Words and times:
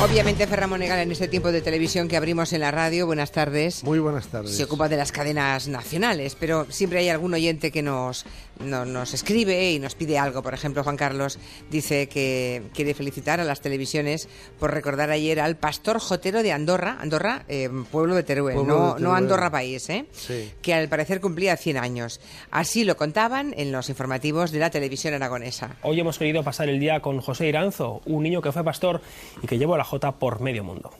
Obviamente 0.00 0.46
Ferran 0.46 0.70
Monegal 0.70 1.00
en 1.00 1.10
este 1.10 1.26
tiempo 1.26 1.50
de 1.50 1.60
televisión 1.60 2.06
que 2.06 2.16
abrimos 2.16 2.52
en 2.52 2.60
la 2.60 2.70
radio, 2.70 3.04
buenas 3.04 3.32
tardes. 3.32 3.82
Muy 3.82 3.98
buenas 3.98 4.28
tardes. 4.28 4.56
Se 4.56 4.62
ocupa 4.62 4.88
de 4.88 4.96
las 4.96 5.10
cadenas 5.10 5.66
nacionales, 5.66 6.36
pero 6.38 6.66
siempre 6.70 7.00
hay 7.00 7.08
algún 7.08 7.34
oyente 7.34 7.72
que 7.72 7.82
nos, 7.82 8.24
no- 8.64 8.84
nos 8.84 9.12
escribe 9.12 9.72
y 9.72 9.80
nos 9.80 9.96
pide 9.96 10.16
algo. 10.16 10.40
Por 10.40 10.54
ejemplo, 10.54 10.84
Juan 10.84 10.96
Carlos 10.96 11.40
dice 11.68 12.08
que 12.08 12.62
quiere 12.74 12.94
felicitar 12.94 13.40
a 13.40 13.44
las 13.44 13.60
televisiones 13.60 14.28
por 14.60 14.72
recordar 14.72 15.10
ayer 15.10 15.40
al 15.40 15.56
pastor 15.56 15.98
Jotero 15.98 16.44
de 16.44 16.52
Andorra, 16.52 16.98
Andorra, 17.00 17.44
eh, 17.48 17.68
pueblo 17.90 18.14
de 18.14 18.22
Teruel, 18.22 18.54
Pueblo 18.54 18.74
no, 18.74 18.84
de 18.84 18.90
no 18.92 18.96
Teruel. 18.98 19.16
Andorra 19.16 19.50
país, 19.50 19.90
¿eh? 19.90 20.06
Sí. 20.12 20.52
que 20.62 20.74
al 20.74 20.88
parecer 20.88 21.20
cumplía 21.20 21.56
100 21.56 21.76
años. 21.76 22.20
Así 22.52 22.84
lo 22.84 22.96
contaban 22.96 23.52
en 23.56 23.72
los 23.72 23.88
informativos 23.88 24.52
de 24.52 24.60
la 24.60 24.70
televisión 24.70 25.12
aragonesa. 25.14 25.74
Hoy 25.82 25.98
hemos 25.98 26.18
querido 26.18 26.44
pasar 26.44 26.68
el 26.68 26.78
día 26.78 27.00
con 27.00 27.20
José 27.20 27.48
Iranzo, 27.48 28.00
un 28.06 28.22
niño 28.22 28.40
que 28.40 28.52
fue 28.52 28.62
pastor 28.62 29.00
y 29.42 29.46
que 29.48 29.58
llevó 29.58 29.76
la 29.76 29.87
Jota 29.88 30.12
por 30.12 30.42
medio 30.42 30.64
mundo. 30.64 30.90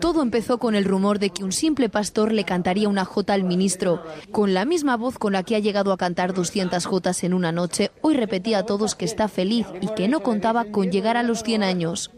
Todo 0.00 0.20
empezó 0.20 0.58
con 0.58 0.74
el 0.74 0.84
rumor 0.84 1.20
de 1.20 1.30
que 1.30 1.44
un 1.44 1.52
simple 1.52 1.88
pastor 1.88 2.32
le 2.32 2.42
cantaría 2.42 2.88
una 2.88 3.04
jota 3.04 3.34
al 3.34 3.44
ministro. 3.44 4.02
Con 4.32 4.52
la 4.52 4.64
misma 4.64 4.96
voz 4.96 5.16
con 5.16 5.32
la 5.32 5.44
que 5.44 5.54
ha 5.54 5.60
llegado 5.60 5.92
a 5.92 5.96
cantar 5.96 6.34
200 6.34 6.84
jotas 6.84 7.22
en 7.22 7.32
una 7.32 7.52
noche, 7.52 7.92
hoy 8.02 8.16
repetía 8.16 8.58
a 8.58 8.66
todos 8.66 8.96
que 8.96 9.04
está 9.04 9.28
feliz 9.28 9.68
y 9.80 9.86
que 9.94 10.08
no 10.08 10.24
contaba 10.24 10.64
con 10.64 10.90
llegar 10.90 11.16
a 11.16 11.22
los 11.22 11.44
100 11.44 11.62
años. 11.62 12.10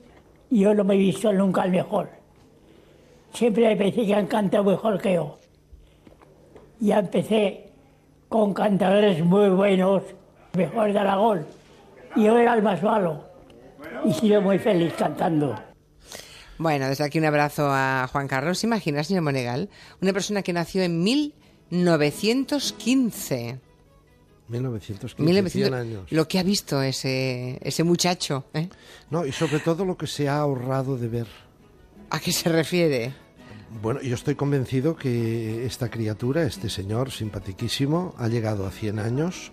Yo 0.49 0.73
no 0.73 0.83
me 0.83 0.95
he 0.95 0.99
visto 0.99 1.31
nunca 1.31 1.65
el 1.65 1.73
mejor. 1.73 2.09
Siempre 3.35 3.75
veces 3.75 4.07
que 4.07 4.15
han 4.15 4.27
cantado 4.27 4.65
mejor 4.65 4.99
que 4.99 5.13
yo. 5.13 5.37
Ya 6.81 7.01
empecé 7.01 7.71
con 8.31 8.55
cantadores 8.55 9.23
muy 9.23 9.51
buenos, 9.51 10.05
mejor 10.55 10.91
de 10.95 10.99
Aragón. 10.99 11.47
Y 12.15 12.25
yo 12.25 12.38
era 12.38 12.55
el 12.55 12.63
más 12.63 12.83
malo. 12.83 13.26
Y 14.07 14.15
sigo 14.15 14.40
muy 14.40 14.59
feliz 14.59 14.95
cantando. 14.96 15.54
Bueno, 16.59 16.88
desde 16.88 17.04
aquí 17.04 17.18
un 17.18 17.26
abrazo 17.26 17.68
a 17.71 18.09
Juan 18.10 18.26
Carlos. 18.29 18.60
¿Se 18.60 18.66
imagina, 18.66 19.04
señor 19.04 19.23
Monegal? 19.23 19.68
Una 20.01 20.13
persona 20.13 20.43
que 20.43 20.52
nació 20.52 20.82
en 20.82 21.02
1915. 21.02 23.60
1915, 24.48 25.23
1900 25.23 25.52
100 25.52 25.74
años. 25.74 26.13
Lo 26.13 26.29
que 26.29 26.38
ha 26.38 26.45
visto 26.45 26.80
ese, 26.80 27.59
ese 27.63 27.82
muchacho. 27.82 28.45
¿eh? 28.54 28.68
No, 29.10 29.26
y 29.26 29.32
sobre 29.32 29.59
todo 29.59 29.85
lo 29.85 29.96
que 29.96 30.07
se 30.07 30.29
ha 30.29 30.38
ahorrado 30.38 30.96
de 30.96 31.09
ver. 31.09 31.26
¿A 32.10 32.20
qué 32.20 32.30
se 32.30 32.48
refiere? 32.48 33.13
Bueno, 33.82 34.01
yo 34.01 34.15
estoy 34.15 34.37
convencido 34.37 34.95
que 34.95 35.66
esta 35.66 35.91
criatura, 35.91 36.45
este 36.45 36.70
señor 36.70 37.10
simpaticísimo, 37.10 38.15
ha 38.18 38.29
llegado 38.29 38.65
a 38.66 38.70
100 38.70 39.01
años 39.01 39.51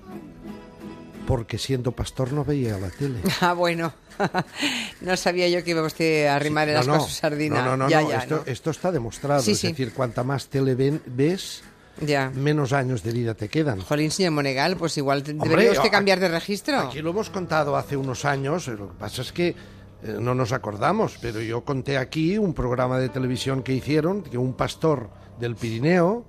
porque 1.27 1.57
siendo 1.57 1.91
pastor 1.91 2.31
no 2.33 2.43
veía 2.45 2.77
la 2.77 2.89
tele. 2.89 3.19
Ah, 3.41 3.53
bueno. 3.53 3.93
no 5.02 5.17
sabía 5.17 5.47
yo 5.49 5.63
que 5.63 5.71
iba 5.71 5.81
usted 5.81 6.27
a 6.27 6.35
arrimar 6.35 6.67
en 6.69 6.75
No, 6.75 6.79
las 6.81 6.88
no, 6.88 7.07
sardina. 7.07 7.61
no, 7.63 7.71
no, 7.71 7.77
no, 7.85 7.89
ya, 7.89 8.02
no, 8.02 8.09
ya, 8.09 8.43
esto, 8.45 8.69
está 8.69 8.91
demostrado. 8.91 9.41
Sí, 9.41 9.51
es 9.51 9.59
sí. 9.59 9.67
decir, 9.69 9.94
cuanta 9.94 10.23
más 10.23 10.47
tele 10.47 10.75
ven- 10.75 11.01
ves, 11.05 11.63
Ya. 12.01 12.29
menos 12.29 12.73
años 12.73 13.03
de 13.03 13.11
vida 13.11 13.33
te 13.33 13.49
quedan. 13.49 13.81
Jolín, 13.81 14.11
señor 14.11 14.31
Monegal, 14.33 14.75
pues 14.77 14.97
igual 14.97 15.23
Hombre, 15.27 15.49
debería 15.49 15.71
usted 15.71 15.89
cambiar 15.91 16.19
de 16.19 16.27
registro. 16.27 16.79
Aquí 16.79 17.01
lo 17.01 17.09
hemos 17.11 17.29
contado 17.29 17.75
hace 17.75 17.97
unos 17.97 18.25
años, 18.25 18.67
lo 18.67 18.89
que 18.89 18.95
pasa 18.99 19.21
es 19.23 19.31
que 19.31 19.49
eh, 19.49 20.17
no 20.19 20.35
nos 20.35 20.51
acordamos, 20.51 21.17
pero 21.21 21.39
yo 21.41 21.63
conté 21.63 21.97
aquí 21.97 22.38
un 22.38 22.53
programa 22.53 22.99
de 22.99 23.09
televisión 23.09 23.63
que 23.63 23.73
hicieron, 23.73 24.21
que 24.23 24.38
un 24.38 24.53
pastor 24.53 25.09
del 25.39 25.55
Pirineo, 25.55 26.25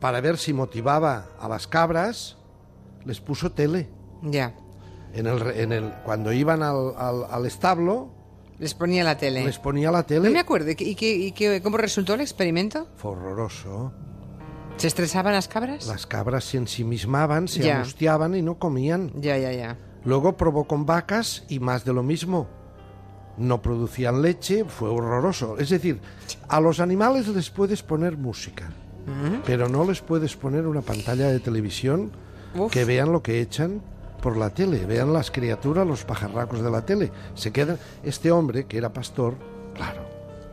para 0.00 0.20
ver 0.20 0.36
si 0.36 0.52
motivaba 0.52 1.28
a 1.40 1.48
las 1.48 1.66
cabras, 1.66 2.36
les 3.06 3.20
puso 3.20 3.52
tele. 3.52 3.88
Ya. 4.22 4.54
En 5.14 5.26
el, 5.26 5.42
en 5.52 5.72
el, 5.72 5.92
cuando 6.04 6.32
iban 6.32 6.62
al, 6.62 6.92
al- 6.98 7.24
al 7.30 7.46
establo, 7.46 8.10
Les 8.58 8.74
ponía 8.74 9.04
la 9.04 9.16
tele. 9.16 9.44
les 9.44 9.58
ponía 9.58 9.90
la 9.90 9.98
No 10.00 10.04
tele. 10.06 10.30
me 10.30 10.38
acuerdo. 10.40 10.70
¿Y, 10.70 10.74
qué- 10.94 11.14
y 11.16 11.32
qué- 11.32 11.62
cómo 11.62 11.76
resultó 11.78 12.14
el 12.14 12.20
experimento? 12.20 12.88
Fue 12.96 13.12
horroroso. 13.12 13.92
¿Se 14.76 14.88
estresaban 14.88 15.32
las 15.32 15.48
cabras? 15.48 15.86
Las 15.86 16.06
cabras 16.06 16.44
se 16.44 16.58
ensimismaban, 16.58 17.48
se 17.48 17.62
Ya. 17.62 17.76
angustiaban 17.76 18.34
y 18.34 18.42
no 18.42 18.58
comían. 18.58 19.10
Ya, 19.14 19.38
ya, 19.38 19.52
ya. 19.52 19.78
Luego 20.04 20.36
probó 20.36 20.64
con 20.64 20.84
vacas 20.84 21.44
y 21.48 21.60
más 21.60 21.84
de 21.86 21.94
lo 21.94 22.02
mismo. 22.02 22.46
No 23.38 23.60
producían 23.62 24.20
leche, 24.22 24.64
fue 24.64 24.88
horroroso. 24.90 25.56
Es 25.58 25.70
decir, 25.70 26.00
a 26.48 26.60
los 26.60 26.80
animales 26.80 27.28
les 27.28 27.50
puedes 27.50 27.82
poner 27.82 28.16
música, 28.16 28.70
pero 29.46 29.68
no 29.68 29.84
les 29.84 30.00
puedes 30.00 30.36
poner 30.36 30.66
una 30.66 30.80
pantalla 30.82 31.28
de 31.28 31.40
televisión 31.40 32.12
Uf. 32.58 32.72
que 32.72 32.84
vean 32.84 33.12
lo 33.12 33.22
que 33.22 33.40
echan 33.40 33.80
por 34.22 34.36
la 34.36 34.50
tele, 34.50 34.84
vean 34.86 35.12
las 35.12 35.30
criaturas, 35.30 35.86
los 35.86 36.04
pajarracos 36.04 36.62
de 36.62 36.70
la 36.70 36.84
tele. 36.84 37.12
Se 37.34 37.52
quedan. 37.52 37.78
Este 38.02 38.30
hombre, 38.30 38.64
que 38.66 38.78
era 38.78 38.92
pastor, 38.92 39.36
claro, 39.74 40.02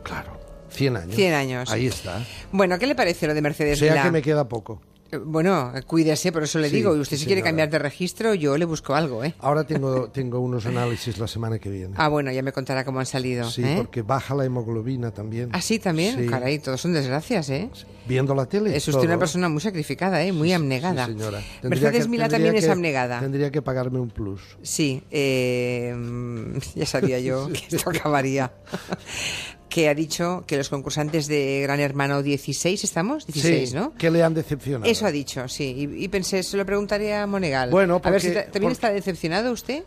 claro, 0.02 0.38
100 0.70 0.96
años. 0.96 1.14
100 1.16 1.34
años. 1.34 1.70
Ahí 1.70 1.86
está. 1.86 2.22
Bueno, 2.52 2.78
¿qué 2.78 2.86
le 2.86 2.94
parece 2.94 3.26
lo 3.26 3.34
de 3.34 3.40
O 3.40 3.42
Mercedes 3.42 3.78
sea 3.78 3.92
Milá? 3.92 4.02
que 4.04 4.10
me 4.10 4.22
queda 4.22 4.48
poco. 4.48 4.80
Eh, 5.14 5.18
Bueno, 5.24 5.72
cuídese, 5.86 6.32
por 6.32 6.42
eso 6.42 6.58
le 6.58 6.68
Sí, 6.68 6.76
digo. 6.76 6.96
Y 6.96 7.00
usted 7.00 7.16
si 7.16 7.26
quiere 7.26 7.42
cambiar 7.42 7.70
de 7.70 7.78
registro, 7.78 8.34
yo 8.34 8.56
le 8.58 8.64
busco 8.64 8.94
algo, 8.94 9.24
¿eh? 9.24 9.34
Ahora 9.38 9.64
tengo, 9.64 10.08
tengo 10.10 10.40
unos 10.40 10.66
análisis 10.66 11.18
la 11.18 11.28
semana 11.28 11.58
que 11.58 11.70
viene. 11.70 11.94
Ah, 11.96 12.08
bueno, 12.08 12.30
ya 12.32 12.42
me 12.42 12.52
contará 12.52 12.84
cómo 12.84 13.00
han 13.00 13.06
salido. 13.06 13.48
Sí, 13.50 13.62
¿eh? 13.64 13.74
porque 13.76 14.02
baja 14.02 14.34
la 14.34 14.44
hemoglobina 14.44 15.10
también. 15.12 15.50
Ah, 15.52 15.60
sí, 15.60 15.78
también. 15.78 16.18
Sí. 16.18 16.26
Caray, 16.26 16.58
todos 16.58 16.80
son 16.80 16.92
desgracias, 16.92 17.48
¿eh? 17.50 17.70
Viendo 18.06 18.34
la 18.34 18.46
tele. 18.46 18.76
Es 18.76 18.86
usted 18.88 19.00
una 19.02 19.10
todo. 19.12 19.18
persona 19.20 19.48
muy 19.48 19.60
sacrificada, 19.62 20.22
¿eh? 20.22 20.32
Muy 20.32 20.52
abnegada. 20.52 21.06
Sí, 21.06 21.12
señora. 21.12 21.38
Tendría 21.62 21.68
Mercedes 21.90 22.04
tendría 22.04 22.28
también 22.28 22.54
es 22.56 22.64
que- 22.66 22.70
abnegada. 22.70 23.20
Tendría 23.20 23.50
que 23.50 23.62
pagarme 23.62 23.98
un 23.98 24.10
plus. 24.10 24.40
Sí, 24.62 25.02
eh, 25.10 25.94
ya 26.74 26.86
sabía 26.86 27.18
yo 27.20 27.48
que 27.48 27.76
esto 27.76 27.90
acabaría. 27.90 28.52
que 29.68 29.88
ha 29.88 29.94
dicho 29.94 30.44
que 30.46 30.56
los 30.56 30.68
concursantes 30.68 31.26
de 31.26 31.60
Gran 31.62 31.80
Hermano 31.80 32.22
16, 32.22 32.84
¿estamos? 32.84 33.26
16, 33.26 33.70
sí, 33.70 33.74
¿no? 33.74 33.92
que 33.94 34.10
le 34.10 34.22
han 34.22 34.34
decepcionado. 34.34 34.90
Eso 34.90 35.06
ha 35.06 35.10
dicho, 35.10 35.48
sí. 35.48 35.88
Y, 35.96 36.04
y 36.04 36.08
pensé, 36.08 36.42
se 36.42 36.56
lo 36.56 36.64
preguntaría 36.64 37.22
a 37.22 37.26
Monegal. 37.26 37.70
Bueno, 37.70 38.00
a 38.04 38.10
ver 38.10 38.20
si 38.20 38.28
porque- 38.28 38.40
ta- 38.40 38.44
también 38.52 38.62
porque- 38.62 38.72
está 38.72 38.92
decepcionado 38.92 39.50
usted. 39.52 39.84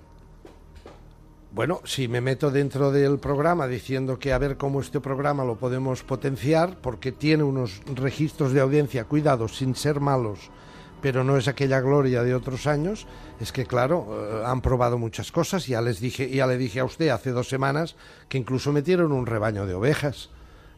Bueno, 1.54 1.82
si 1.86 2.08
me 2.08 2.22
meto 2.22 2.52
dentro 2.52 2.92
del 2.92 3.18
programa 3.20 3.68
diciendo 3.68 4.20
que 4.20 4.34
a 4.34 4.38
ver 4.38 4.58
cómo 4.58 4.82
este 4.82 5.00
programa 5.00 5.44
lo 5.46 5.56
podemos 5.58 6.04
potenciar, 6.04 6.78
porque 6.82 7.12
tiene 7.12 7.44
unos 7.44 7.82
registros 7.96 8.52
de 8.54 8.60
audiencia, 8.60 9.06
cuidado, 9.06 9.48
sin 9.48 9.74
ser 9.74 10.00
malos, 10.00 10.52
pero 11.02 11.24
no 11.24 11.38
es 11.38 11.48
aquella 11.48 11.80
gloria 11.82 12.24
de 12.24 12.34
otros 12.36 12.68
años, 12.68 13.06
es 13.40 13.52
que 13.52 13.66
claro, 13.66 14.08
eh, 14.42 14.44
han 14.46 14.62
probado 14.62 14.98
muchas 14.98 15.32
cosas, 15.32 15.68
ya 15.68 15.82
les 15.82 16.00
dije, 16.00 16.30
ya 16.30 16.48
le 16.48 16.58
dije 16.58 16.80
a 16.80 16.86
usted 16.86 17.10
hace 17.10 17.32
dos 17.32 17.48
semanas 17.48 17.96
que 18.30 18.38
incluso 18.38 18.72
metieron 18.72 19.12
un 19.12 19.26
rebaño 19.26 19.66
de 19.66 19.74
ovejas, 19.76 20.30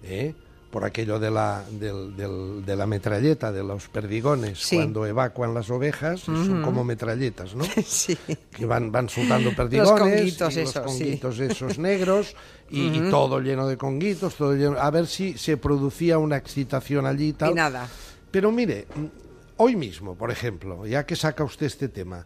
¿eh? 0.04 0.34
por 0.70 0.86
aquello 0.86 1.18
de 1.18 1.32
la, 1.32 1.64
del- 1.72 2.16
del- 2.16 2.64
de 2.64 2.76
la 2.76 2.86
metralleta, 2.86 3.52
de 3.52 3.64
los 3.64 3.88
perdigones, 3.90 4.60
Sí. 4.60 4.76
cuando 4.76 5.04
evacuan 5.08 5.56
las 5.56 5.72
ovejas, 5.72 6.20
son 6.20 6.62
como 6.62 6.84
metralletas, 6.84 7.56
¿no? 7.56 7.64
sí. 7.88 8.16
que 8.56 8.66
van, 8.68 8.92
van 8.92 9.10
soltando 9.10 9.50
perdigones, 9.56 10.00
conguitos 10.00 10.56
y 10.56 10.60
esos, 10.60 10.76
los 10.76 10.94
sí. 10.94 11.00
conguitos 11.00 11.40
esos 11.40 11.80
negros 11.80 12.36
y, 12.70 12.82
y 12.86 13.10
todo 13.10 13.40
lleno 13.40 13.68
de 13.68 13.78
conguitos, 13.78 14.36
todo 14.36 14.54
lleno, 14.54 14.78
a 14.78 14.92
ver 14.92 15.08
si 15.08 15.36
se 15.40 15.58
producía 15.58 16.20
una 16.20 16.38
excitación 16.38 17.08
allí 17.08 17.30
y 17.30 17.34
tal. 17.34 17.50
Y 17.50 17.56
nada. 17.56 17.88
Pero 18.30 18.52
mire, 18.52 18.86
hoy 19.60 19.76
mismo, 19.76 20.16
por 20.16 20.32
ejemplo, 20.32 20.88
ya 20.88 21.06
que 21.06 21.16
saca 21.18 21.44
usted 21.44 21.66
este 21.68 21.90
tema, 21.90 22.26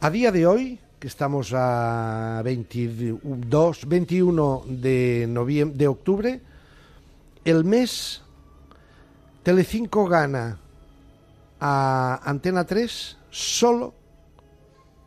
a 0.00 0.08
día 0.10 0.30
de 0.30 0.46
hoy, 0.46 0.78
que 1.00 1.08
estamos 1.08 1.52
a 1.54 2.40
22, 2.44 3.86
21 3.88 4.62
de, 4.68 5.26
noviem- 5.28 5.72
de 5.72 5.88
octubre, 5.88 6.40
el 7.44 7.64
mes 7.64 8.22
Telecinco 9.42 10.06
gana 10.06 10.58
a 11.58 12.20
Antena 12.24 12.64
3 12.64 13.16
solo 13.30 13.92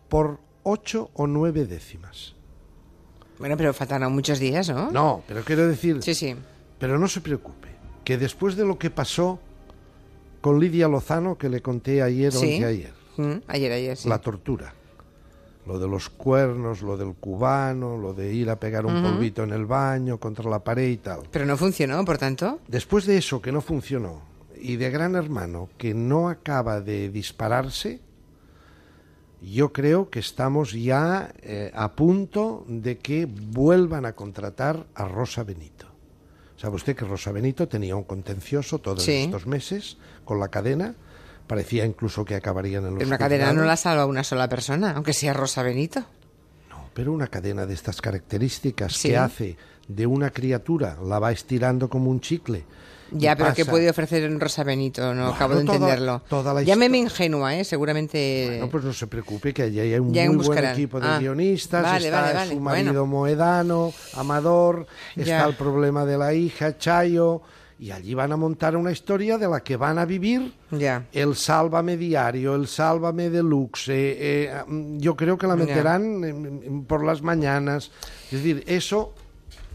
por 0.10 0.40
8 0.64 1.12
o 1.14 1.28
9 1.28 1.66
décimas. 1.66 2.34
Bueno, 3.40 3.56
pero 3.58 3.74
faltan 3.74 4.12
muchos 4.12 4.40
días, 4.40 4.70
¿no? 4.70 4.92
No, 4.92 5.24
pero 5.28 5.44
quiero 5.44 5.68
decir, 5.68 6.02
Sí, 6.04 6.14
sí. 6.16 6.36
pero 6.80 6.98
no 7.00 7.08
se 7.08 7.22
preocupe, 7.22 7.70
que 8.04 8.18
después 8.18 8.56
de 8.56 8.66
lo 8.66 8.78
que 8.78 8.90
pasó 8.90 9.40
con 10.44 10.60
Lidia 10.60 10.90
Lozano, 10.90 11.38
que 11.38 11.48
le 11.48 11.62
conté 11.62 12.02
ayer 12.02 12.36
o 12.36 12.38
Sí. 12.38 12.62
Mm, 13.16 13.44
ayer, 13.48 13.72
ayer, 13.72 13.96
sí. 13.96 14.10
la 14.10 14.20
tortura, 14.20 14.74
lo 15.66 15.80
de 15.80 15.88
los 15.88 16.10
cuernos, 16.10 16.82
lo 16.82 16.98
del 16.98 17.14
cubano, 17.14 17.96
lo 17.96 18.14
de 18.14 18.34
ir 18.34 18.50
a 18.50 18.60
pegar 18.60 18.86
un 18.86 19.02
polvito 19.02 19.44
en 19.44 19.54
el 19.54 19.66
baño 19.66 20.18
contra 20.18 20.50
la 20.50 20.60
pared 20.60 20.90
y 20.90 20.98
tal. 20.98 21.22
Pero 21.32 21.46
no 21.46 21.56
funcionó, 21.56 22.04
por 22.04 22.18
tanto. 22.18 22.60
Después 22.68 23.06
de 23.06 23.18
eso 23.18 23.42
que 23.42 23.54
no 23.54 23.62
funcionó 23.62 24.22
y 24.60 24.76
de 24.76 24.90
Gran 24.90 25.16
Hermano 25.16 25.70
que 25.78 25.94
no 25.94 26.28
acaba 26.28 26.82
de 26.82 27.10
dispararse, 27.10 28.02
yo 29.42 29.72
creo 29.72 30.10
que 30.10 30.20
estamos 30.20 30.74
ya 30.74 31.34
eh, 31.42 31.72
a 31.74 31.94
punto 31.94 32.66
de 32.68 32.98
que 32.98 33.28
vuelvan 33.28 34.06
a 34.06 34.12
contratar 34.12 34.88
a 34.94 35.08
Rosa 35.08 35.46
Benito. 35.46 35.93
¿Sabe 36.64 36.78
usted 36.78 36.96
que 36.96 37.04
Rosa 37.04 37.34
Benito 37.34 37.68
tenía 37.68 37.94
un 37.98 38.06
contencioso 38.06 38.80
todos 38.80 39.04
Sí. 39.04 39.24
estos 39.26 39.46
meses 39.46 39.98
con 40.24 40.40
la 40.40 40.48
cadena? 40.48 40.96
Parecía 41.46 41.84
incluso 41.84 42.24
que 42.24 42.36
acabarían 42.36 42.86
en 42.86 42.92
los 42.92 43.00
Pero 43.00 43.08
una 43.10 43.18
cadena 43.18 43.52
no 43.52 43.66
la 43.66 43.76
salva 43.76 44.06
una 44.06 44.24
sola 44.24 44.48
persona, 44.48 44.92
aunque 44.92 45.12
sea 45.12 45.34
Rosa 45.34 45.62
Benito. 45.62 46.00
No, 46.70 46.90
pero 46.94 47.12
una 47.12 47.28
cadena 47.28 47.66
de 47.66 47.74
estas 47.74 48.00
características 48.00 48.94
Sí. 48.94 49.10
que 49.10 49.18
hace 49.18 49.58
de 49.88 50.06
una 50.08 50.30
criatura, 50.32 50.98
la 51.06 51.20
va 51.20 51.32
estirando 51.32 51.90
como 51.90 52.10
un 52.10 52.20
chicle. 52.22 52.64
Ya, 53.16 53.36
pero 53.36 53.54
¿qué 53.54 53.64
puede 53.66 53.88
ofrecer 53.92 54.24
en 54.24 54.40
Rosa 54.40 54.64
Benito? 54.64 55.02
No 55.14 55.22
Bueno, 55.22 55.36
acabo 55.36 55.54
de 55.56 55.64
toda- 55.66 55.76
entenderlo. 55.76 56.22
toda 56.28 56.52
la 56.52 56.64
Llámeme 56.64 56.98
ingenua, 56.98 57.56
¿eh? 57.56 57.64
Seguramente... 57.64 58.48
Bueno, 58.50 58.70
pues 58.72 58.84
no 58.86 58.94
se 58.94 59.06
preocupe, 59.06 59.54
que 59.54 59.64
allí 59.64 59.80
hay 59.82 60.00
un 60.00 60.12
Ya 60.12 60.26
muy 60.32 60.44
buen 60.44 60.66
equipo 60.66 61.00
de 61.00 61.08
Ah, 61.08 61.20
guionistas. 61.20 61.84
vale, 61.84 62.06
está 62.08 62.22
vale, 62.22 62.34
vale, 62.34 62.50
su 62.56 62.60
bueno. 62.60 62.84
marido 62.86 63.06
Moedano, 63.06 63.94
Amador, 64.16 64.88
Ya. 65.16 65.22
está 65.24 65.46
el 65.46 65.56
problema 65.56 66.06
de 66.06 66.18
la 66.18 66.34
hija, 66.34 66.76
Chayo, 66.80 67.42
y 67.78 67.92
allí 67.92 68.16
van 68.16 68.32
a 68.32 68.38
montar 68.38 68.76
una 68.76 68.92
historia 68.92 69.38
de 69.38 69.48
la 69.48 69.60
que 69.60 69.76
van 69.78 70.00
a 70.00 70.06
vivir 70.06 70.52
Ya. 70.72 71.06
el 71.12 71.36
Sálvame 71.36 71.98
Diario, 71.98 72.56
el 72.56 72.66
Sálvame 72.68 73.30
Deluxe. 73.30 73.90
eh, 73.92 74.18
eh, 74.50 74.64
yo 74.98 75.16
creo 75.16 75.38
que 75.38 75.46
la 75.46 75.56
meterán 75.56 76.24
en- 76.24 76.46
en- 76.64 76.86
por 76.86 77.04
las 77.06 77.22
mañanas. 77.22 77.92
Es 78.32 78.42
decir, 78.42 78.64
eso 78.66 79.14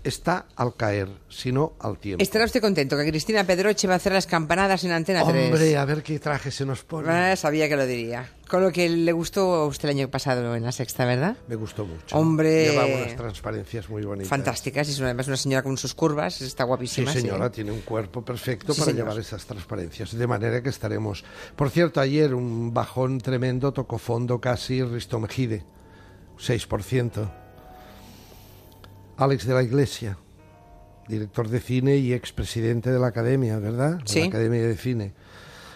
está 0.08 0.46
al 0.56 0.75
caer, 0.76 1.08
sino 1.28 1.75
al 1.81 1.99
tiempo. 1.99 2.22
Estará 2.22 2.44
usted 2.44 2.60
contento 2.60 2.96
que 2.96 3.06
Cristina 3.08 3.44
Pedroche 3.44 3.87
va 3.87 3.94
a 3.94 3.96
hacer 3.99 4.12
las 4.12 4.26
campanadas 4.26 4.82
en 4.84 4.93
Antena 4.93 5.25
3. 5.25 5.46
Hombre, 5.52 5.76
a 5.76 5.84
ver 5.84 6.02
qué 6.02 6.19
traje 6.19 6.50
se 6.50 6.64
nos 6.66 6.82
pone. 6.84 7.08
Ah, 7.10 7.37
sabía 7.37 7.69
que 7.69 7.76
lo 7.76 7.87
diría. 7.87 8.31
Con 8.49 8.62
lo 8.62 8.72
que 8.72 8.88
le 8.88 9.12
gustó 9.12 9.55
a 9.56 9.66
usted 9.66 9.90
el 9.90 9.96
año 9.96 10.08
pasado 10.10 10.56
en 10.56 10.62
la 10.64 10.72
sexta, 10.72 11.05
¿verdad? 11.05 11.37
Me 11.49 11.55
gustó 11.56 11.84
mucho. 11.84 12.16
Hombre. 12.16 12.70
Lleva 12.70 12.87
unas 12.87 13.14
transparencias 13.14 13.90
muy 13.90 14.02
bonitas. 14.05 14.28
Fantásticas. 14.28 14.88
Y 14.88 14.93
es 14.93 14.99
una, 14.99 15.08
además 15.08 15.28
una 15.28 15.37
señora 15.37 15.62
con 15.62 15.76
sus 15.76 15.94
curvas. 15.94 16.40
Está 16.40 16.64
Sí, 16.64 16.69
guapísima. 16.69 17.12
señora, 17.12 17.50
tiene 17.52 17.72
un 17.72 17.82
cuerpo 17.82 18.25
perfecto 18.25 18.72
Sí, 18.72 18.81
para 18.81 18.93
señor. 18.93 19.06
llevar 19.06 19.20
esas 19.20 19.44
transparencias. 19.44 20.16
De 20.16 20.26
manera 20.26 20.62
que 20.62 20.70
estaremos. 20.70 21.25
Por 21.56 21.69
cierto, 21.69 22.00
ayer 22.00 22.34
un 22.34 22.72
bajón 22.72 23.19
tremendo 23.19 23.72
tocó 23.72 23.99
fondo 23.99 24.40
casi 24.40 24.82
Risto 24.82 25.20
Mejide, 25.20 25.64
6%. 26.38 27.31
Alex 29.19 29.47
de 29.47 29.55
la 29.55 29.62
Iglesia, 29.62 30.17
director 31.09 31.49
de 31.49 31.61
cine 31.61 31.97
y 31.97 32.12
expresidente 32.12 32.91
de 32.91 32.99
la 32.99 33.09
Academia, 33.09 33.59
¿verdad? 33.59 33.99
De 33.99 34.03
Sí. 34.09 34.20
la 34.20 34.26
Academia 34.26 34.62
de 34.62 34.76
Cine. 34.76 35.12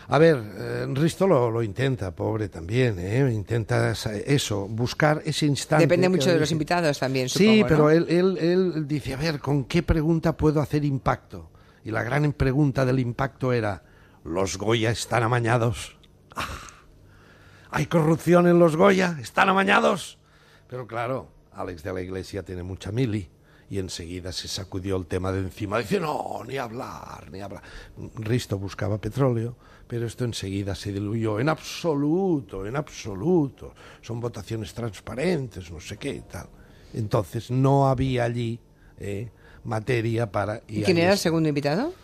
A 0.09 0.19
ver, 0.19 0.43
eh, 0.59 0.87
Risto 0.91 1.27
lo, 1.27 1.51
lo 1.51 1.63
intenta, 1.63 2.11
pobre 2.15 2.49
también, 2.49 2.99
¿eh? 2.99 3.33
Intenta 3.33 3.93
eso, 3.93 4.67
buscar 4.69 5.23
ese 5.25 5.47
instante. 5.47 5.85
Depende 5.85 6.09
mucho 6.09 6.31
de 6.31 6.39
los 6.39 6.51
invitados 6.53 6.99
también, 6.99 7.29
Sí, 7.29 7.45
supongo, 7.47 7.63
¿no? 7.63 7.69
pero 7.69 7.91
él, 7.91 8.07
él, 8.09 8.39
él 8.39 8.87
dice, 8.89 9.15
a 9.15 9.17
ver, 9.17 9.39
¿con 9.41 9.65
qué 9.65 9.83
pregunta 9.83 10.37
puedo 10.37 10.61
hacer 10.61 10.85
impacto? 10.85 11.51
Y 11.85 11.91
la 11.91 12.03
gran 12.03 12.33
pregunta 12.33 12.85
del 12.85 12.99
impacto 12.99 13.53
era, 13.53 13.83
¿los 14.25 14.59
Goya 14.59 14.91
están 14.91 15.23
amañados? 15.23 15.97
Ah, 16.37 16.47
¿Hay 17.71 17.87
corrupción 17.87 18.47
en 18.47 18.59
los 18.59 18.77
Goya? 18.77 19.17
¿Están 19.21 19.49
amañados? 19.49 20.19
Pero 20.69 20.87
claro, 20.87 21.29
Alex 21.55 21.83
de 21.83 21.93
la 21.93 22.01
Iglesia 22.01 22.43
tiene 22.43 22.63
mucha 22.63 22.93
mili 22.93 23.29
y 23.73 23.79
enseguida 23.79 24.33
se 24.33 24.49
sacudió 24.49 24.97
el 24.97 25.07
tema 25.07 25.33
de 25.33 25.41
encima. 25.41 25.79
Dice, 25.79 25.99
no, 25.99 26.43
ni 26.47 26.59
hablar, 26.59 27.31
ni 27.33 27.41
hablar. 27.41 27.63
Risto 28.17 28.59
buscaba 28.59 28.99
petróleo, 28.99 29.57
pero 29.87 30.07
esto 30.07 30.27
enseguida 30.27 30.75
se 30.75 30.93
diluyó. 30.93 31.41
En 31.41 31.49
absoluto, 31.49 32.67
en 32.67 32.77
absoluto. 32.77 33.75
Son 34.03 34.21
votaciones 34.21 34.75
transparentes, 34.75 35.71
no 35.71 35.81
sé 35.81 35.97
qué 35.97 36.11
y 36.17 36.21
tal. 36.21 36.49
Entonces 36.93 37.51
no 37.51 37.89
había 37.89 38.25
allí 38.25 38.61
eh, 38.99 39.31
materia 39.65 40.31
para... 40.31 40.61
¿Y 40.69 40.83
quién 40.83 40.99
era 40.99 41.13
el 41.13 41.19
segundo 41.19 41.49
invitado? 41.49 41.95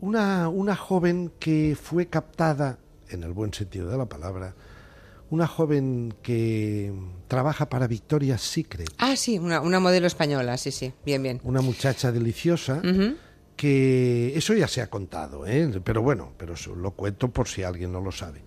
Una, 0.00 0.48
una 0.48 0.76
joven 0.76 1.32
que 1.38 1.76
fue 1.78 2.06
captada, 2.06 2.78
en 3.10 3.22
el 3.22 3.32
buen 3.32 3.52
sentido 3.52 3.90
de 3.90 3.98
la 3.98 4.06
palabra, 4.06 4.54
una 5.30 5.46
joven 5.46 6.14
que 6.22 6.92
trabaja 7.26 7.68
para 7.68 7.86
Victoria's 7.86 8.40
Secret, 8.42 8.88
Ah, 8.98 9.16
sí, 9.16 9.38
una, 9.38 9.60
una 9.60 9.80
modelo 9.80 10.06
española. 10.06 10.56
Sí, 10.56 10.70
sí. 10.70 10.92
Bien, 11.04 11.22
bien. 11.22 11.40
una 11.44 11.60
muchacha 11.60 12.10
deliciosa, 12.12 12.80
que 13.56 14.36
eso 14.36 14.54
ya 14.54 14.68
se 14.68 14.80
ha 14.80 14.88
contado, 14.88 15.46
¿eh? 15.46 15.80
pero 15.82 16.00
bueno, 16.02 16.32
pero 16.38 16.54
lo 16.76 16.92
cuento 16.92 17.28
por 17.30 17.48
si 17.48 17.62
alguien 17.62 17.92
no 17.92 18.00
lo 18.00 18.12
sabe. 18.12 18.42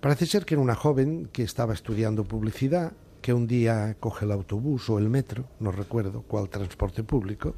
Parece 0.00 0.26
ser 0.26 0.44
que 0.44 0.54
era 0.54 0.62
una 0.62 0.74
joven 0.74 1.28
que 1.32 1.42
estaba 1.42 1.72
estudiando 1.74 2.24
publicidad, 2.24 2.92
que 3.22 3.32
un 3.32 3.46
día 3.46 3.96
coge 3.98 4.24
el 4.24 4.32
autobús 4.32 4.88
o 4.90 4.98
el 4.98 5.08
metro, 5.08 5.44
no 5.60 5.72
recuerdo 5.72 6.22
cuál 6.22 6.48
transporte 6.48 7.02
público, 7.04 7.54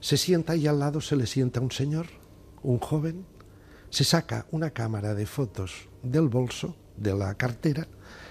se 0.00 0.16
sienta 0.16 0.54
y 0.56 0.66
al 0.66 0.78
lado 0.78 1.00
se 1.00 1.16
le 1.16 1.26
sienta 1.26 1.60
un 1.60 1.70
señor, 1.72 2.06
un 2.62 2.78
joven, 2.78 3.24
se 3.90 4.04
saca 4.04 4.46
una 4.50 4.70
cámara 4.70 5.14
de 5.14 5.26
fotos 5.26 5.88
del 6.02 6.28
bolso, 6.28 6.76
de 6.96 7.14
la 7.14 7.34
cartera, 7.34 7.86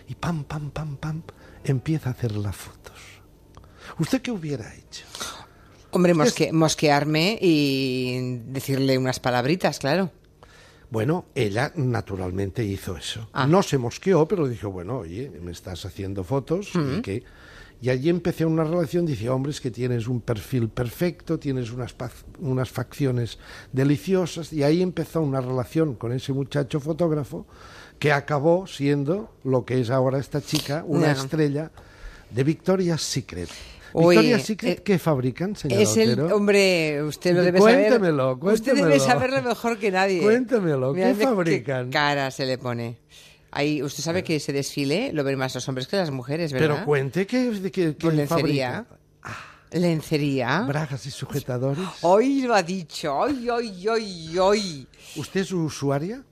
y 0.08 0.16
pam, 0.16 0.44
pam, 0.44 0.72
pam, 0.72 0.98
pam, 0.98 1.22
empieza 1.64 2.10
a 2.10 2.14
hacer 2.14 2.32
las 2.36 2.56
fotos. 2.56 2.94
¿Usted 4.00 4.22
qué 4.22 4.32
hubiera 4.32 4.74
hecho? 4.76 5.06
Hombre, 5.92 6.14
mosque- 6.14 6.52
mosquearme 6.52 7.38
y 7.42 8.40
decirle 8.48 8.98
unas 8.98 9.20
palabritas, 9.20 9.80
claro. 9.80 10.12
Bueno, 10.90 11.26
ella 11.36 11.72
naturalmente 11.76 12.64
hizo 12.64 12.96
eso. 12.96 13.30
Ah. 13.34 13.46
No 13.48 13.62
se 13.64 13.78
mosqueó, 13.78 14.28
pero 14.28 14.48
dijo, 14.48 14.72
bueno, 14.72 15.00
oye, 15.00 15.30
me 15.42 15.52
estás 15.52 15.86
haciendo 15.86 16.24
fotos 16.24 16.70
y 16.76 17.02
que... 17.02 17.24
Y 17.80 17.90
allí 17.90 18.10
empecé 18.10 18.44
una 18.46 18.64
relación, 18.64 19.06
dice, 19.06 19.30
hombre, 19.30 19.52
es 19.52 19.62
que 19.62 19.70
tienes 19.70 20.08
un 20.08 20.20
perfil 20.22 20.68
perfecto, 20.70 21.38
tienes 21.38 21.72
unas, 21.72 21.96
unas 22.40 22.70
facciones 22.70 23.38
deliciosas, 23.72 24.52
y 24.52 24.64
ahí 24.64 24.82
empezó 24.82 25.22
una 25.22 25.42
relación 25.42 25.94
con 25.94 26.12
ese 26.12 26.34
muchacho 26.34 26.80
fotógrafo 26.80 27.46
que 28.00 28.12
acabó 28.12 28.66
siendo 28.68 29.32
lo 29.44 29.64
que 29.66 29.80
es 29.80 29.90
ahora 29.92 30.18
esta 30.18 30.42
chica, 30.42 30.84
una 30.88 31.12
estrella 31.12 31.72
de 32.32 32.44
Victoria's 32.44 33.02
Secret. 33.02 33.50
Victoria's 33.94 34.44
Secret, 34.44 34.80
eh, 34.80 34.84
¿qué 34.84 35.00
fabrican, 35.00 35.56
señor 35.56 35.80
Es 35.82 35.96
el 35.98 36.20
Otero? 36.20 36.36
hombre, 36.36 37.02
usted 37.04 37.36
lo 37.36 37.42
debe 37.42 37.60
saber. 37.60 37.88
Cuéntemelo, 37.90 38.34
Usted 38.34 38.74
debe 38.76 38.82
cuéntemelo. 38.82 39.06
saberlo 39.06 39.42
mejor 39.44 39.78
que 39.80 39.92
nadie. 39.92 40.22
Cuéntemelo, 40.22 40.94
¿qué 40.94 41.14
fabrican? 41.16 41.86
Qué 41.86 41.92
cara 41.94 42.30
se 42.32 42.46
le 42.46 42.58
pone. 42.58 42.98
Ahí, 43.58 43.82
usted 43.82 44.04
sabe 44.04 44.24
que 44.24 44.36
ese 44.36 44.54
desfile 44.54 45.12
lo 45.14 45.24
ven 45.24 45.38
más 45.38 45.56
los 45.56 45.68
hombres 45.68 45.88
que 45.88 45.98
las 45.98 46.12
mujeres, 46.12 46.54
¿verdad? 46.54 46.76
Pero 46.76 46.86
cuente 46.86 47.26
que, 47.26 47.52
que, 47.72 47.96
que 47.96 48.12
lencería. 48.12 48.86
fabrica. 48.86 48.88
Lencería. 49.72 50.62
Bragas 50.62 51.06
y 51.06 51.12
sujetadores. 51.12 51.86
Hoy 52.02 52.42
lo 52.44 52.54
ha 52.56 52.64
dicho. 52.64 53.16
Hoy, 53.16 53.50
hoy, 53.50 53.88
hoy, 53.88 54.38
hoy. 54.38 54.88
¿Usted 55.16 55.42
es 55.42 55.52
usuaria 55.52 56.24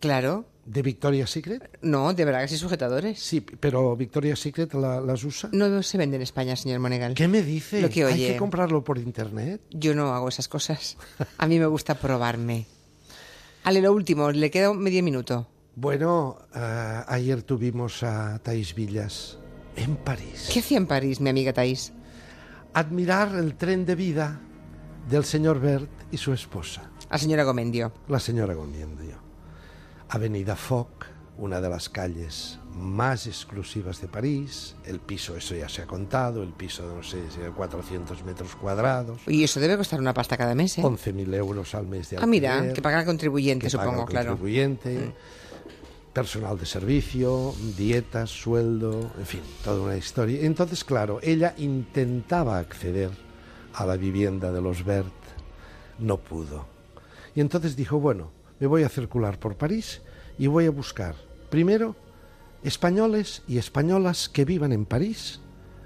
Claro. 0.00 0.44
de 0.66 0.82
Victoria's 0.82 1.30
Secret? 1.30 1.78
No, 1.80 2.12
de 2.12 2.24
bragas 2.24 2.52
y 2.52 2.58
sujetadores. 2.58 3.20
Sí, 3.20 3.40
pero 3.40 3.96
Victoria's 3.96 4.40
Secret 4.40 4.74
la- 4.74 5.00
las 5.00 5.24
usa. 5.24 5.48
No 5.52 5.82
se 5.82 5.96
vende 5.96 6.16
en 6.16 6.22
España, 6.22 6.56
señor 6.56 6.80
Monegal. 6.80 7.14
¿Qué 7.14 7.28
me 7.28 7.42
dice? 7.42 7.80
Lo 7.80 7.88
que 7.88 8.04
Hay 8.04 8.12
oye. 8.14 8.32
que 8.32 8.36
comprarlo 8.36 8.84
por 8.84 8.98
internet. 8.98 9.62
Yo 9.70 9.94
no 9.94 10.12
hago 10.12 10.28
esas 10.28 10.48
cosas. 10.48 10.96
A 11.38 11.46
mí 11.46 11.58
me 11.58 11.66
gusta 11.66 11.94
probarme. 11.94 12.66
Ale, 13.64 13.80
lo 13.80 13.92
último, 13.92 14.30
le 14.32 14.50
queda 14.50 14.70
un 14.70 14.78
medio 14.80 15.02
minuto. 15.04 15.48
Bueno, 15.74 16.36
ah, 16.52 17.04
ayer 17.08 17.42
tuvimos 17.42 18.02
a 18.02 18.38
Thais 18.40 18.74
Villas 18.74 19.38
en 19.76 19.96
París. 19.96 20.50
¿Qué 20.52 20.60
hacía 20.60 20.76
en 20.76 20.86
París, 20.86 21.20
mi 21.20 21.30
amiga 21.30 21.52
Thais? 21.52 21.92
Admirar 22.74 23.34
el 23.36 23.54
tren 23.54 23.86
de 23.86 23.94
vida 23.94 24.40
del 25.08 25.24
señor 25.24 25.60
Bert 25.60 25.90
y 26.10 26.18
su 26.18 26.32
esposa, 26.32 26.90
A 27.08 27.18
señora 27.18 27.44
Gomendio. 27.44 27.92
la 28.08 28.20
señora 28.20 28.54
Gomiendio. 28.54 29.16
Avenida 30.10 30.56
Foch, 30.56 31.06
una 31.38 31.60
de 31.62 31.70
las 31.70 31.88
calles 31.88 32.58
más 32.74 33.26
exclusivas 33.26 34.00
de 34.02 34.08
París. 34.08 34.76
El 34.84 35.00
piso, 35.00 35.36
eso 35.36 35.54
ya 35.54 35.68
se 35.70 35.82
ha 35.82 35.86
contado, 35.86 36.42
el 36.42 36.52
piso, 36.52 36.82
no 36.94 37.02
sé, 37.02 37.30
si 37.30 37.40
era 37.40 37.50
400 37.50 38.22
metros 38.24 38.54
cuadrados. 38.56 39.22
Y 39.26 39.42
eso 39.42 39.58
debe 39.58 39.78
costar 39.78 40.00
una 40.00 40.12
pasta 40.12 40.36
cada 40.36 40.54
mes, 40.54 40.76
¿eh? 40.78 40.82
11.000 40.82 41.34
euros 41.34 41.74
al 41.74 41.86
mes 41.86 42.10
de 42.10 42.18
Ah, 42.18 42.26
mira, 42.26 42.54
alquiler, 42.56 42.74
que 42.74 42.82
paga 42.82 43.00
el 43.00 43.06
contribuyente, 43.06 43.66
que 43.68 43.76
paga 43.76 43.84
supongo, 43.90 44.02
el 44.06 44.08
claro. 44.10 44.36
Mm. 44.36 45.12
Personal 46.12 46.58
de 46.58 46.66
servicio, 46.66 47.54
dietas, 47.76 48.30
sueldo, 48.30 49.10
en 49.18 49.26
fin, 49.26 49.40
toda 49.64 49.82
una 49.82 49.96
historia. 49.96 50.40
Entonces, 50.42 50.84
claro, 50.84 51.20
ella 51.22 51.54
intentaba 51.56 52.58
acceder 52.58 53.10
a 53.74 53.86
la 53.86 53.96
vivienda 53.96 54.52
de 54.52 54.60
los 54.60 54.84
Bert, 54.84 55.12
no 55.98 56.18
pudo. 56.18 56.66
Y 57.34 57.40
entonces 57.40 57.76
dijo, 57.76 57.98
bueno, 57.98 58.30
me 58.60 58.66
voy 58.66 58.82
a 58.82 58.88
circular 58.88 59.38
por 59.38 59.56
París 59.56 60.02
y 60.38 60.46
voy 60.46 60.66
a 60.66 60.70
buscar, 60.70 61.14
primero, 61.50 61.96
españoles 62.62 63.42
y 63.48 63.58
españolas 63.58 64.28
que 64.28 64.44
vivan 64.44 64.72
en 64.72 64.84
París, 64.84 65.40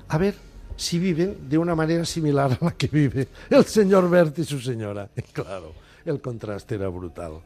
a 0.08 0.18
ver 0.18 0.34
si 0.76 0.98
viven 0.98 1.48
de 1.48 1.56
una 1.56 1.74
manera 1.74 2.04
similar 2.04 2.58
a 2.60 2.64
la 2.64 2.70
que 2.72 2.88
vive 2.88 3.28
el 3.48 3.64
señor 3.64 4.10
Bert 4.10 4.38
y 4.38 4.44
su 4.44 4.60
señora. 4.60 5.08
Claro, 5.32 5.72
el 6.04 6.20
contraste 6.20 6.74
era 6.74 6.88
brutal. 6.88 7.40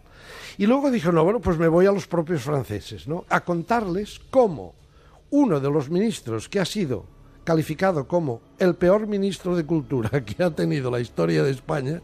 Y 0.59 0.67
luego 0.67 0.91
dijo, 0.91 1.13
no, 1.13 1.25
bueno, 1.25 1.41
pues 1.41 1.59
me 1.59 1.69
voy 1.69 1.87
a 1.87 1.93
los 1.93 2.07
propios 2.07 2.43
franceses, 2.43 3.09
¿no? 3.09 3.25
A 3.29 3.45
contarles 3.45 4.21
cómo 4.31 4.75
uno 5.31 5.61
de 5.61 5.71
los 5.71 5.91
ministros 5.91 6.49
que 6.49 6.61
ha 6.61 6.65
sido 6.65 7.07
calificado 7.45 8.07
como 8.07 8.41
el 8.59 8.75
peor 8.75 9.07
ministro 9.07 9.57
de 9.57 9.65
cultura 9.65 10.11
que 10.25 10.43
ha 10.43 10.51
tenido 10.51 10.91
la 10.91 11.01
historia 11.01 11.43
de 11.43 11.51
España, 11.51 12.03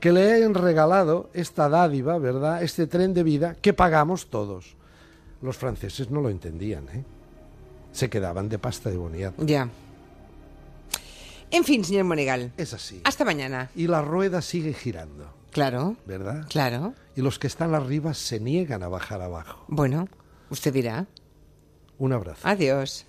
que 0.00 0.12
le 0.12 0.32
hayan 0.32 0.54
regalado 0.54 1.30
esta 1.32 1.68
dádiva, 1.68 2.18
¿verdad? 2.18 2.62
Este 2.62 2.86
tren 2.86 3.14
de 3.14 3.22
vida 3.22 3.54
que 3.54 3.72
pagamos 3.72 4.28
todos. 4.28 4.76
Los 5.42 5.56
franceses 5.56 6.10
no 6.10 6.20
lo 6.20 6.30
entendían, 6.30 6.88
¿eh? 6.88 7.04
Se 7.92 8.10
quedaban 8.10 8.48
de 8.48 8.58
pasta 8.58 8.90
de 8.90 8.96
boniato. 8.96 9.44
Ya. 9.44 9.68
En 11.50 11.64
fin, 11.64 11.84
señor 11.84 12.04
Monegal. 12.04 12.52
Es 12.56 12.74
así. 12.74 13.00
Hasta 13.04 13.24
mañana. 13.24 13.70
Y 13.74 13.86
la 13.86 14.02
rueda 14.02 14.42
sigue 14.42 14.74
girando, 14.74 15.32
Claro. 15.50 15.96
¿verdad? 16.06 16.46
Claro. 16.48 16.94
Y 17.14 17.22
los 17.22 17.38
que 17.38 17.46
están 17.46 17.74
arriba 17.74 18.14
se 18.14 18.40
niegan 18.40 18.82
a 18.82 18.88
bajar 18.88 19.22
abajo. 19.22 19.64
Bueno, 19.68 20.08
usted 20.50 20.72
dirá. 20.72 21.06
Un 21.98 22.12
abrazo. 22.12 22.46
Adiós. 22.46 23.06